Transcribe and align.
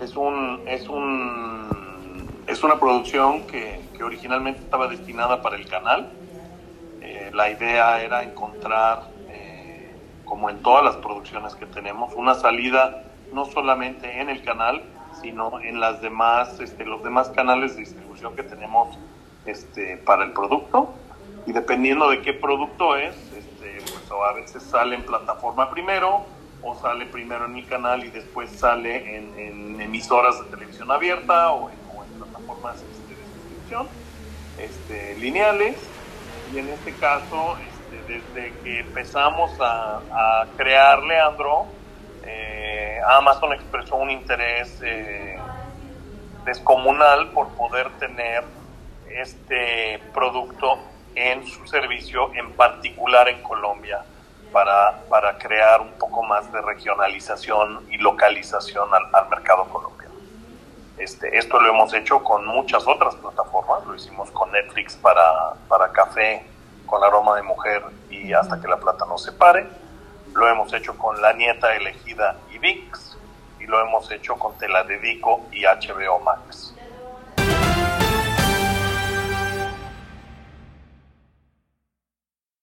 es 0.00 0.14
una 2.64 2.78
producción 2.78 3.46
que, 3.46 3.80
que, 3.96 4.04
originalmente 4.04 4.60
estaba 4.60 4.88
destinada 4.88 5.42
para 5.42 5.56
el 5.56 5.66
canal. 5.66 6.10
Eh, 7.00 7.30
la 7.34 7.50
idea 7.50 8.00
era 8.02 8.22
encontrar, 8.22 9.08
eh, 9.28 9.94
como 10.24 10.50
en 10.50 10.62
todas 10.62 10.84
las 10.84 10.96
producciones 10.96 11.54
que 11.54 11.66
tenemos, 11.66 12.14
una 12.14 12.34
salida 12.34 13.04
no 13.32 13.44
solamente 13.44 14.20
en 14.20 14.30
el 14.30 14.42
canal, 14.42 14.82
sino 15.20 15.60
en 15.60 15.80
las 15.80 16.00
demás, 16.00 16.60
este, 16.60 16.84
los 16.84 17.02
demás 17.02 17.28
canales 17.30 17.74
de 17.74 17.80
distribución 17.80 18.36
que 18.36 18.42
tenemos 18.42 18.98
este, 19.46 19.96
para 19.96 20.24
el 20.24 20.32
producto. 20.32 20.94
Y 21.46 21.52
dependiendo 21.52 22.10
de 22.10 22.20
qué 22.20 22.34
producto 22.34 22.96
es, 22.96 23.16
este, 23.32 23.78
pues 23.80 24.10
a 24.10 24.32
veces 24.34 24.62
sale 24.62 24.96
en 24.96 25.04
plataforma 25.04 25.70
primero, 25.70 26.26
o 26.62 26.74
sale 26.76 27.06
primero 27.06 27.46
en 27.46 27.54
mi 27.54 27.62
canal 27.62 28.04
y 28.04 28.10
después 28.10 28.50
sale 28.50 29.16
en, 29.16 29.80
emisoras 29.80 30.38
de 30.40 30.50
televisión 30.50 30.90
abierta 30.90 31.52
o 31.52 31.70
en, 31.70 31.78
plataformas 32.18 32.76
este, 32.76 33.14
de 33.14 33.22
suscripción 33.32 33.88
este, 34.58 35.16
lineales. 35.16 35.76
Y 36.52 36.58
en 36.58 36.68
este 36.68 36.92
caso, 36.94 37.56
este, 37.58 38.12
desde 38.12 38.52
que 38.62 38.80
empezamos 38.80 39.52
a, 39.60 40.46
crear 40.56 41.02
Leandro, 41.02 41.66
eh, 42.24 43.00
Amazon 43.06 43.52
expresó 43.52 43.96
un 43.96 44.10
interés 44.10 44.80
eh, 44.82 45.38
descomunal 46.44 47.30
por 47.30 47.48
poder 47.50 47.88
tener 47.98 48.44
este 49.10 50.00
producto 50.12 50.78
en 51.14 51.46
su 51.46 51.66
servicio, 51.66 52.32
en 52.34 52.52
particular 52.52 53.28
en 53.28 53.42
Colombia 53.42 54.04
para, 54.52 55.00
para 55.08 55.38
crear 55.38 55.80
un 55.80 55.92
poco 55.92 56.22
más 56.22 56.50
de 56.52 56.60
regionalización 56.60 57.86
y 57.90 57.98
localización 57.98 58.88
al, 58.92 59.28
mercado 59.28 59.64
colombiano. 59.64 60.14
Este, 60.96 61.36
esto 61.38 61.60
lo 61.60 61.70
hemos 61.70 61.92
hecho 61.94 62.22
con 62.24 62.46
muchas 62.46 62.86
otras 62.86 63.14
plataformas, 63.16 63.86
lo 63.86 63.94
hicimos 63.94 64.30
con 64.30 64.50
Netflix 64.52 64.96
para, 64.96 65.54
para 65.68 65.92
café, 65.92 66.44
con 66.86 67.04
aroma 67.04 67.36
de 67.36 67.42
mujer 67.42 67.82
y 68.10 68.32
hasta 68.32 68.60
que 68.60 68.68
la 68.68 68.78
plata 68.78 69.04
no 69.06 69.18
se 69.18 69.32
pare, 69.32 69.68
lo 70.34 70.48
hemos 70.48 70.72
hecho 70.72 70.96
con 70.96 71.20
La 71.20 71.32
Nieta 71.32 71.74
Elegida 71.74 72.36
y 72.52 72.58
VIX, 72.58 73.16
y 73.60 73.66
lo 73.66 73.80
hemos 73.80 74.10
hecho 74.10 74.36
con 74.36 74.56
Te 74.58 74.68
la 74.68 74.84
Dedico 74.84 75.46
y 75.52 75.64
HBO 75.64 76.20
Max. 76.20 76.74